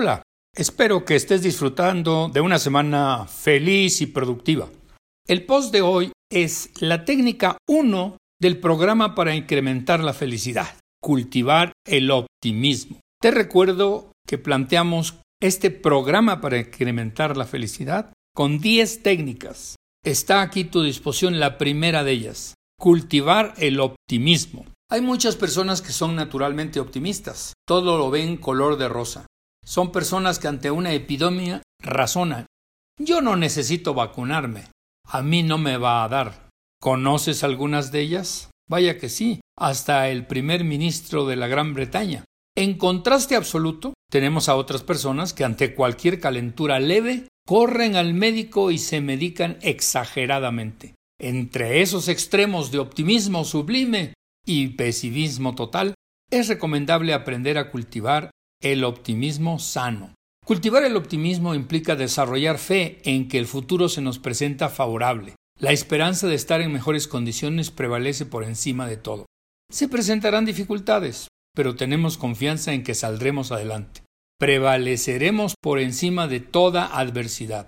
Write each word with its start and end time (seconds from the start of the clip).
Hola, 0.00 0.22
espero 0.54 1.04
que 1.04 1.16
estés 1.16 1.42
disfrutando 1.42 2.30
de 2.32 2.40
una 2.40 2.60
semana 2.60 3.26
feliz 3.26 4.00
y 4.00 4.06
productiva. 4.06 4.68
El 5.26 5.44
post 5.44 5.72
de 5.72 5.82
hoy 5.82 6.12
es 6.30 6.70
la 6.80 7.04
técnica 7.04 7.58
1 7.68 8.16
del 8.40 8.60
programa 8.60 9.16
para 9.16 9.34
incrementar 9.34 9.98
la 9.98 10.14
felicidad, 10.14 10.68
cultivar 11.02 11.72
el 11.84 12.12
optimismo. 12.12 13.00
Te 13.20 13.32
recuerdo 13.32 14.12
que 14.24 14.38
planteamos 14.38 15.18
este 15.42 15.72
programa 15.72 16.40
para 16.40 16.60
incrementar 16.60 17.36
la 17.36 17.44
felicidad 17.44 18.12
con 18.36 18.60
10 18.60 19.02
técnicas. 19.02 19.74
Está 20.04 20.42
aquí 20.42 20.62
a 20.62 20.70
tu 20.70 20.84
disposición 20.84 21.40
la 21.40 21.58
primera 21.58 22.04
de 22.04 22.12
ellas, 22.12 22.54
cultivar 22.78 23.52
el 23.56 23.80
optimismo. 23.80 24.64
Hay 24.92 25.00
muchas 25.00 25.34
personas 25.34 25.82
que 25.82 25.90
son 25.90 26.14
naturalmente 26.14 26.78
optimistas, 26.78 27.54
todo 27.66 27.98
lo 27.98 28.10
ven 28.10 28.36
color 28.36 28.78
de 28.78 28.88
rosa. 28.88 29.26
Son 29.68 29.92
personas 29.92 30.38
que 30.38 30.48
ante 30.48 30.70
una 30.70 30.94
epidemia 30.94 31.60
razonan. 31.78 32.46
Yo 32.98 33.20
no 33.20 33.36
necesito 33.36 33.92
vacunarme. 33.92 34.64
A 35.04 35.20
mí 35.20 35.42
no 35.42 35.58
me 35.58 35.76
va 35.76 36.02
a 36.02 36.08
dar. 36.08 36.48
¿Conoces 36.80 37.44
algunas 37.44 37.92
de 37.92 38.00
ellas? 38.00 38.50
Vaya 38.66 38.96
que 38.96 39.10
sí, 39.10 39.42
hasta 39.58 40.08
el 40.08 40.26
primer 40.26 40.64
ministro 40.64 41.26
de 41.26 41.36
la 41.36 41.48
Gran 41.48 41.74
Bretaña. 41.74 42.24
En 42.56 42.78
contraste 42.78 43.36
absoluto, 43.36 43.92
tenemos 44.10 44.48
a 44.48 44.56
otras 44.56 44.82
personas 44.82 45.34
que 45.34 45.44
ante 45.44 45.74
cualquier 45.74 46.18
calentura 46.18 46.80
leve 46.80 47.28
corren 47.46 47.94
al 47.96 48.14
médico 48.14 48.70
y 48.70 48.78
se 48.78 49.02
medican 49.02 49.58
exageradamente. 49.60 50.94
Entre 51.20 51.82
esos 51.82 52.08
extremos 52.08 52.70
de 52.70 52.78
optimismo 52.78 53.44
sublime 53.44 54.14
y 54.46 54.68
pesimismo 54.68 55.54
total, 55.54 55.92
es 56.30 56.48
recomendable 56.48 57.12
aprender 57.12 57.58
a 57.58 57.70
cultivar 57.70 58.30
el 58.60 58.84
optimismo 58.84 59.58
sano. 59.58 60.14
Cultivar 60.44 60.82
el 60.84 60.96
optimismo 60.96 61.54
implica 61.54 61.94
desarrollar 61.94 62.58
fe 62.58 63.00
en 63.04 63.28
que 63.28 63.38
el 63.38 63.46
futuro 63.46 63.88
se 63.88 64.00
nos 64.00 64.18
presenta 64.18 64.68
favorable. 64.68 65.34
La 65.60 65.72
esperanza 65.72 66.26
de 66.26 66.34
estar 66.34 66.60
en 66.60 66.72
mejores 66.72 67.06
condiciones 67.06 67.70
prevalece 67.70 68.26
por 68.26 68.44
encima 68.44 68.86
de 68.86 68.96
todo. 68.96 69.26
Se 69.70 69.88
presentarán 69.88 70.44
dificultades, 70.44 71.28
pero 71.54 71.76
tenemos 71.76 72.16
confianza 72.16 72.72
en 72.72 72.82
que 72.82 72.94
saldremos 72.94 73.52
adelante. 73.52 74.02
Prevaleceremos 74.38 75.54
por 75.60 75.80
encima 75.80 76.28
de 76.28 76.40
toda 76.40 76.98
adversidad. 76.98 77.66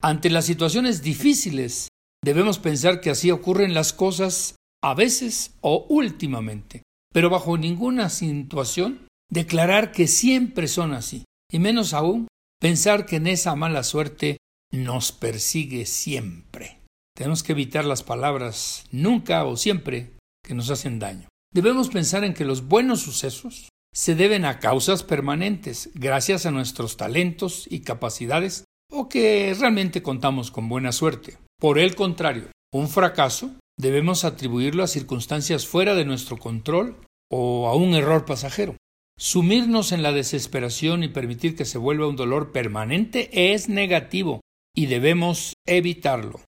Ante 0.00 0.30
las 0.30 0.46
situaciones 0.46 1.02
difíciles, 1.02 1.88
debemos 2.24 2.58
pensar 2.58 3.00
que 3.00 3.10
así 3.10 3.30
ocurren 3.30 3.74
las 3.74 3.92
cosas 3.92 4.56
a 4.82 4.94
veces 4.94 5.54
o 5.60 5.86
últimamente, 5.88 6.82
pero 7.12 7.28
bajo 7.28 7.58
ninguna 7.58 8.08
situación 8.08 9.06
declarar 9.32 9.92
que 9.92 10.08
siempre 10.08 10.68
son 10.68 10.92
así, 10.92 11.24
y 11.50 11.58
menos 11.58 11.94
aún 11.94 12.28
pensar 12.60 13.06
que 13.06 13.16
en 13.16 13.26
esa 13.26 13.56
mala 13.56 13.82
suerte 13.82 14.36
nos 14.70 15.10
persigue 15.10 15.86
siempre. 15.86 16.80
Tenemos 17.16 17.42
que 17.42 17.52
evitar 17.52 17.86
las 17.86 18.02
palabras 18.02 18.84
nunca 18.90 19.44
o 19.44 19.56
siempre 19.56 20.12
que 20.44 20.54
nos 20.54 20.70
hacen 20.70 20.98
daño. 20.98 21.28
Debemos 21.52 21.88
pensar 21.88 22.24
en 22.24 22.34
que 22.34 22.44
los 22.44 22.68
buenos 22.68 23.00
sucesos 23.00 23.70
se 23.94 24.14
deben 24.14 24.44
a 24.44 24.58
causas 24.58 25.02
permanentes, 25.02 25.90
gracias 25.94 26.44
a 26.44 26.50
nuestros 26.50 26.98
talentos 26.98 27.66
y 27.70 27.80
capacidades, 27.80 28.64
o 28.90 29.08
que 29.08 29.54
realmente 29.58 30.02
contamos 30.02 30.50
con 30.50 30.68
buena 30.68 30.92
suerte. 30.92 31.38
Por 31.58 31.78
el 31.78 31.94
contrario, 31.94 32.50
un 32.70 32.88
fracaso 32.88 33.50
debemos 33.78 34.24
atribuirlo 34.24 34.82
a 34.82 34.88
circunstancias 34.88 35.66
fuera 35.66 35.94
de 35.94 36.04
nuestro 36.04 36.36
control 36.38 36.96
o 37.30 37.68
a 37.68 37.74
un 37.74 37.94
error 37.94 38.26
pasajero. 38.26 38.76
Sumirnos 39.24 39.92
en 39.92 40.02
la 40.02 40.10
desesperación 40.10 41.04
y 41.04 41.08
permitir 41.08 41.54
que 41.54 41.64
se 41.64 41.78
vuelva 41.78 42.08
un 42.08 42.16
dolor 42.16 42.50
permanente 42.50 43.52
es 43.52 43.68
negativo 43.68 44.40
y 44.74 44.86
debemos 44.86 45.54
evitarlo. 45.64 46.40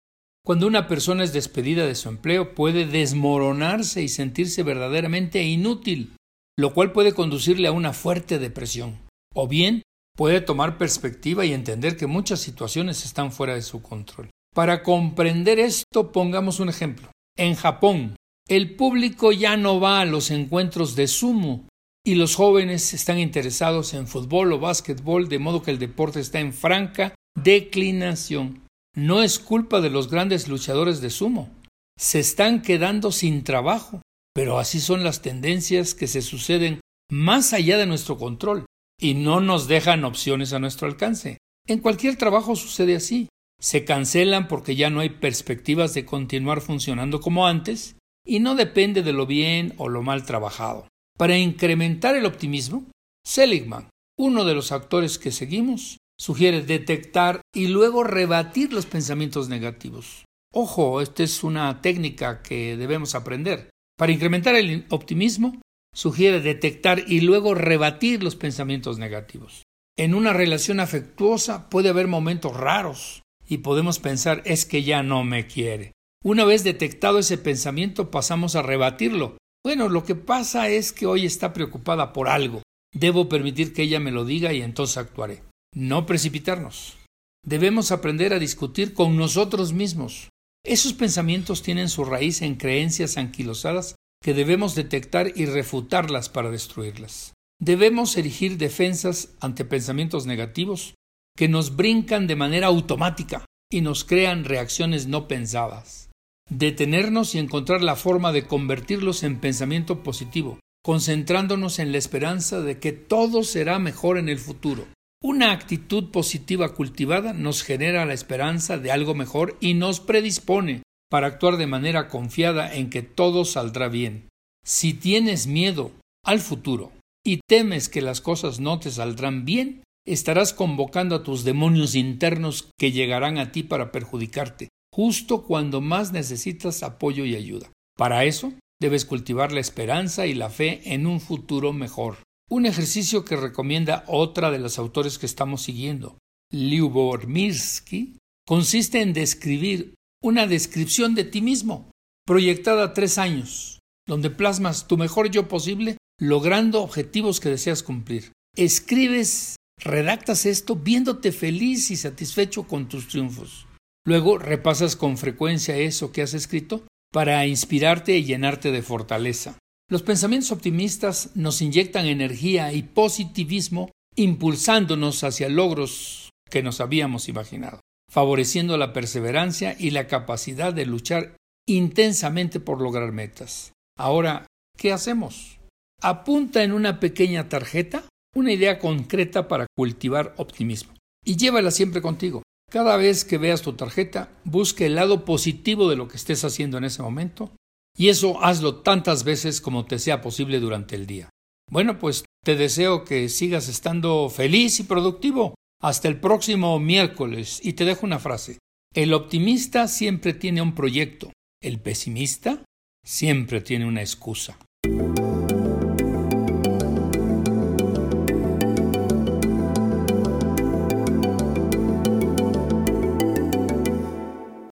Cuando 0.43 0.65
una 0.65 0.87
persona 0.87 1.23
es 1.23 1.33
despedida 1.33 1.85
de 1.85 1.93
su 1.93 2.09
empleo 2.09 2.55
puede 2.55 2.87
desmoronarse 2.87 4.01
y 4.01 4.07
sentirse 4.07 4.63
verdaderamente 4.63 5.43
inútil, 5.43 6.15
lo 6.57 6.73
cual 6.73 6.93
puede 6.93 7.13
conducirle 7.13 7.67
a 7.67 7.71
una 7.71 7.93
fuerte 7.93 8.39
depresión. 8.39 8.97
O 9.35 9.47
bien 9.47 9.83
puede 10.17 10.41
tomar 10.41 10.79
perspectiva 10.79 11.45
y 11.45 11.53
entender 11.53 11.95
que 11.95 12.07
muchas 12.07 12.39
situaciones 12.39 13.05
están 13.05 13.31
fuera 13.31 13.53
de 13.53 13.61
su 13.61 13.83
control. 13.83 14.31
Para 14.51 14.81
comprender 14.81 15.59
esto, 15.59 16.11
pongamos 16.11 16.59
un 16.59 16.69
ejemplo. 16.69 17.11
En 17.37 17.53
Japón, 17.53 18.15
el 18.47 18.75
público 18.75 19.31
ya 19.31 19.57
no 19.57 19.79
va 19.79 20.01
a 20.01 20.05
los 20.05 20.31
encuentros 20.31 20.95
de 20.95 21.05
sumo 21.05 21.67
y 22.05 22.15
los 22.15 22.35
jóvenes 22.35 22.93
están 22.93 23.17
interesados 23.17 23.93
en 23.93 24.07
fútbol 24.07 24.51
o 24.53 24.59
básquetbol, 24.59 25.29
de 25.29 25.39
modo 25.39 25.63
que 25.63 25.71
el 25.71 25.79
deporte 25.79 26.19
está 26.19 26.39
en 26.39 26.53
franca 26.53 27.15
declinación. 27.35 28.67
No 28.95 29.23
es 29.23 29.39
culpa 29.39 29.81
de 29.81 29.89
los 29.89 30.09
grandes 30.09 30.47
luchadores 30.47 31.01
de 31.01 31.09
sumo. 31.09 31.49
Se 31.97 32.19
están 32.19 32.61
quedando 32.61 33.11
sin 33.11 33.43
trabajo, 33.43 34.01
pero 34.33 34.59
así 34.59 34.79
son 34.79 35.03
las 35.03 35.21
tendencias 35.21 35.95
que 35.95 36.07
se 36.07 36.21
suceden 36.21 36.81
más 37.09 37.53
allá 37.53 37.77
de 37.77 37.85
nuestro 37.85 38.17
control 38.17 38.65
y 38.99 39.13
no 39.13 39.39
nos 39.39 39.67
dejan 39.67 40.03
opciones 40.03 40.53
a 40.53 40.59
nuestro 40.59 40.87
alcance. 40.87 41.37
En 41.67 41.79
cualquier 41.79 42.17
trabajo 42.17 42.55
sucede 42.55 42.95
así. 42.95 43.29
Se 43.59 43.85
cancelan 43.85 44.47
porque 44.47 44.75
ya 44.75 44.89
no 44.89 44.99
hay 44.99 45.09
perspectivas 45.09 45.93
de 45.93 46.05
continuar 46.05 46.59
funcionando 46.61 47.21
como 47.21 47.47
antes 47.47 47.95
y 48.25 48.39
no 48.39 48.55
depende 48.55 49.03
de 49.03 49.13
lo 49.13 49.25
bien 49.25 49.73
o 49.77 49.87
lo 49.87 50.01
mal 50.01 50.25
trabajado. 50.25 50.87
Para 51.23 51.37
incrementar 51.37 52.17
el 52.17 52.25
optimismo, 52.25 52.91
Seligman, 53.25 53.87
uno 54.19 54.43
de 54.43 54.53
los 54.53 54.73
actores 54.73 55.17
que 55.17 55.31
seguimos, 55.31 55.99
sugiere 56.19 56.63
detectar 56.63 57.39
y 57.55 57.67
luego 57.67 58.03
rebatir 58.03 58.73
los 58.73 58.85
pensamientos 58.85 59.47
negativos. 59.47 60.25
Ojo, 60.53 60.99
esta 60.99 61.23
es 61.23 61.41
una 61.45 61.81
técnica 61.81 62.41
que 62.41 62.75
debemos 62.75 63.15
aprender. 63.15 63.69
Para 63.97 64.11
incrementar 64.11 64.55
el 64.55 64.85
optimismo, 64.89 65.61
sugiere 65.95 66.41
detectar 66.41 67.05
y 67.07 67.21
luego 67.21 67.55
rebatir 67.55 68.21
los 68.21 68.35
pensamientos 68.35 68.99
negativos. 68.99 69.63
En 69.97 70.15
una 70.15 70.33
relación 70.33 70.81
afectuosa 70.81 71.69
puede 71.69 71.87
haber 71.87 72.09
momentos 72.09 72.53
raros 72.53 73.21
y 73.47 73.59
podemos 73.59 73.99
pensar 73.99 74.41
es 74.43 74.65
que 74.65 74.83
ya 74.83 75.03
no 75.03 75.23
me 75.23 75.47
quiere. 75.47 75.93
Una 76.21 76.43
vez 76.43 76.65
detectado 76.65 77.19
ese 77.19 77.37
pensamiento 77.37 78.11
pasamos 78.11 78.57
a 78.57 78.61
rebatirlo 78.61 79.37
bueno, 79.63 79.87
lo 79.87 80.03
que 80.03 80.15
pasa 80.15 80.67
es 80.67 80.91
que 80.91 81.05
hoy 81.05 81.25
está 81.25 81.53
preocupada 81.53 82.11
por 82.11 82.27
algo. 82.27 82.61
Debo 82.93 83.29
permitir 83.29 83.73
que 83.73 83.83
ella 83.83 83.99
me 83.99 84.11
lo 84.11 84.25
diga 84.25 84.51
y 84.51 84.61
entonces 84.61 84.97
actuaré. 84.97 85.41
No 85.73 86.05
precipitarnos. 86.05 86.97
Debemos 87.45 87.91
aprender 87.91 88.33
a 88.33 88.39
discutir 88.39 88.93
con 88.93 89.15
nosotros 89.15 89.71
mismos. 89.71 90.29
Esos 90.65 90.93
pensamientos 90.93 91.61
tienen 91.61 91.89
su 91.89 92.03
raíz 92.03 92.41
en 92.41 92.55
creencias 92.55 93.17
anquilosadas 93.17 93.95
que 94.21 94.33
debemos 94.33 94.75
detectar 94.75 95.31
y 95.35 95.45
refutarlas 95.45 96.29
para 96.29 96.51
destruirlas. 96.51 97.33
Debemos 97.59 98.17
erigir 98.17 98.57
defensas 98.57 99.29
ante 99.39 99.65
pensamientos 99.65 100.25
negativos 100.25 100.95
que 101.37 101.47
nos 101.47 101.75
brincan 101.75 102.27
de 102.27 102.35
manera 102.35 102.67
automática 102.67 103.45
y 103.71 103.81
nos 103.81 104.03
crean 104.03 104.43
reacciones 104.43 105.07
no 105.07 105.27
pensadas 105.27 106.09
detenernos 106.49 107.35
y 107.35 107.39
encontrar 107.39 107.81
la 107.81 107.95
forma 107.95 108.31
de 108.31 108.45
convertirlos 108.45 109.23
en 109.23 109.39
pensamiento 109.39 110.03
positivo, 110.03 110.59
concentrándonos 110.83 111.79
en 111.79 111.91
la 111.91 111.97
esperanza 111.97 112.61
de 112.61 112.79
que 112.79 112.91
todo 112.91 113.43
será 113.43 113.79
mejor 113.79 114.17
en 114.17 114.29
el 114.29 114.39
futuro. 114.39 114.85
Una 115.21 115.53
actitud 115.53 116.11
positiva 116.11 116.75
cultivada 116.75 117.31
nos 117.31 117.63
genera 117.63 118.05
la 118.05 118.13
esperanza 118.13 118.77
de 118.77 118.91
algo 118.91 119.15
mejor 119.15 119.57
y 119.61 119.73
nos 119.73 120.01
predispone 120.01 120.83
para 121.09 121.27
actuar 121.27 121.57
de 121.57 121.67
manera 121.67 122.09
confiada 122.09 122.73
en 122.75 122.89
que 122.89 123.03
todo 123.03 123.45
saldrá 123.45 123.87
bien. 123.87 124.27
Si 124.65 124.93
tienes 124.93 125.47
miedo 125.47 125.91
al 126.25 126.39
futuro 126.39 126.91
y 127.25 127.39
temes 127.47 127.87
que 127.87 128.01
las 128.01 128.19
cosas 128.19 128.59
no 128.59 128.79
te 128.79 128.91
saldrán 128.91 129.45
bien, 129.45 129.83
estarás 130.05 130.53
convocando 130.53 131.15
a 131.15 131.23
tus 131.23 131.43
demonios 131.43 131.95
internos 131.95 132.69
que 132.77 132.91
llegarán 132.91 133.37
a 133.37 133.51
ti 133.51 133.63
para 133.63 133.91
perjudicarte, 133.91 134.69
justo 134.93 135.41
cuando 135.41 135.81
más 135.81 136.11
necesitas 136.11 136.83
apoyo 136.83 137.25
y 137.25 137.35
ayuda. 137.35 137.71
Para 137.97 138.25
eso, 138.25 138.53
debes 138.79 139.05
cultivar 139.05 139.51
la 139.51 139.59
esperanza 139.59 140.27
y 140.27 140.35
la 140.35 140.51
fe 140.51 140.93
en 140.93 141.07
un 141.07 141.19
futuro 141.19 141.73
mejor. 141.73 142.17
Un 142.47 142.67
ejercicio 142.67 143.25
que 143.25 143.35
recomienda 143.35 144.03
otra 144.07 144.51
de 144.51 144.59
los 144.59 144.77
autores 144.77 145.17
que 145.17 145.25
estamos 145.25 145.63
siguiendo, 145.63 146.19
Lyubor 146.51 147.25
Mirsky, 147.25 148.17
consiste 148.45 149.01
en 149.01 149.13
describir 149.13 149.95
una 150.21 150.45
descripción 150.45 151.15
de 151.15 151.23
ti 151.23 151.41
mismo, 151.41 151.89
proyectada 152.27 152.83
a 152.83 152.93
tres 152.93 153.17
años, 153.17 153.79
donde 154.07 154.29
plasmas 154.29 154.87
tu 154.87 154.97
mejor 154.97 155.31
yo 155.31 155.47
posible 155.47 155.97
logrando 156.19 156.83
objetivos 156.83 157.39
que 157.39 157.49
deseas 157.49 157.81
cumplir. 157.81 158.31
Escribes, 158.55 159.55
redactas 159.79 160.45
esto 160.45 160.75
viéndote 160.75 161.31
feliz 161.31 161.89
y 161.89 161.95
satisfecho 161.95 162.67
con 162.67 162.87
tus 162.87 163.07
triunfos. 163.07 163.65
Luego 164.05 164.37
repasas 164.37 164.95
con 164.95 165.17
frecuencia 165.17 165.77
eso 165.77 166.11
que 166.11 166.21
has 166.21 166.33
escrito 166.33 166.83
para 167.11 167.45
inspirarte 167.47 168.17
y 168.17 168.25
llenarte 168.25 168.71
de 168.71 168.81
fortaleza. 168.81 169.57
Los 169.89 170.01
pensamientos 170.01 170.51
optimistas 170.51 171.31
nos 171.35 171.61
inyectan 171.61 172.05
energía 172.05 172.73
y 172.73 172.83
positivismo 172.83 173.91
impulsándonos 174.15 175.23
hacia 175.23 175.49
logros 175.49 176.31
que 176.49 176.63
nos 176.63 176.81
habíamos 176.81 177.29
imaginado, 177.29 177.79
favoreciendo 178.11 178.77
la 178.77 178.93
perseverancia 178.93 179.75
y 179.79 179.91
la 179.91 180.07
capacidad 180.07 180.73
de 180.73 180.85
luchar 180.85 181.35
intensamente 181.67 182.59
por 182.59 182.81
lograr 182.81 183.11
metas. 183.11 183.73
Ahora, 183.97 184.47
¿qué 184.77 184.91
hacemos? 184.91 185.59
Apunta 186.01 186.63
en 186.63 186.73
una 186.73 186.99
pequeña 186.99 187.47
tarjeta 187.47 188.03
una 188.35 188.51
idea 188.51 188.79
concreta 188.79 189.47
para 189.47 189.67
cultivar 189.77 190.33
optimismo 190.37 190.93
y 191.23 191.37
llévala 191.37 191.71
siempre 191.71 192.01
contigo. 192.01 192.41
Cada 192.73 192.97
vez 192.97 193.23
que 193.23 193.37
veas 193.37 193.61
tu 193.61 193.73
tarjeta, 193.73 194.31
busca 194.45 194.83
el 194.83 194.95
lado 194.95 195.25
positivo 195.25 195.91
de 195.91 195.95
lo 195.95 196.07
que 196.07 196.17
estés 196.17 196.43
haciendo 196.43 196.79
en 196.79 196.85
ese 196.85 197.03
momento 197.03 197.51
y 197.95 198.09
eso 198.09 198.43
hazlo 198.43 198.77
tantas 198.77 199.23
veces 199.23 199.61
como 199.61 199.85
te 199.85 199.99
sea 199.99 200.21
posible 200.21 200.59
durante 200.59 200.95
el 200.95 201.05
día. 201.05 201.29
Bueno, 201.69 201.99
pues 201.99 202.25
te 202.43 202.55
deseo 202.55 203.03
que 203.03 203.29
sigas 203.29 203.69
estando 203.69 204.27
feliz 204.27 204.79
y 204.79 204.85
productivo. 204.85 205.53
Hasta 205.83 206.07
el 206.07 206.19
próximo 206.19 206.79
miércoles 206.79 207.59
y 207.63 207.73
te 207.73 207.85
dejo 207.85 208.07
una 208.07 208.17
frase. 208.17 208.57
El 208.95 209.13
optimista 209.13 209.87
siempre 209.87 210.33
tiene 210.33 210.63
un 210.63 210.73
proyecto, 210.73 211.31
el 211.61 211.79
pesimista 211.79 212.65
siempre 213.05 213.61
tiene 213.61 213.85
una 213.85 214.01
excusa. 214.01 214.57